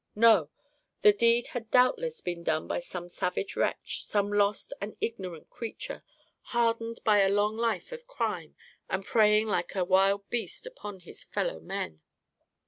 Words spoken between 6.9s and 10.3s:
by a long life of crime, and preying like a wild